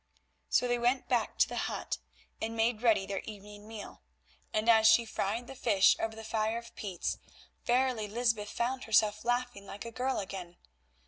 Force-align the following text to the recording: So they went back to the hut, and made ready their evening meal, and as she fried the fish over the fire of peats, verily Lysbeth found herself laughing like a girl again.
So 0.49 0.67
they 0.67 0.79
went 0.79 1.07
back 1.07 1.37
to 1.37 1.47
the 1.47 1.55
hut, 1.69 1.99
and 2.41 2.55
made 2.57 2.81
ready 2.81 3.05
their 3.05 3.19
evening 3.19 3.67
meal, 3.67 4.01
and 4.51 4.67
as 4.67 4.87
she 4.87 5.05
fried 5.05 5.45
the 5.45 5.53
fish 5.53 5.95
over 5.99 6.15
the 6.15 6.23
fire 6.23 6.57
of 6.57 6.73
peats, 6.75 7.19
verily 7.65 8.07
Lysbeth 8.07 8.49
found 8.49 8.85
herself 8.85 9.23
laughing 9.23 9.67
like 9.67 9.85
a 9.85 9.91
girl 9.91 10.17
again. 10.17 10.57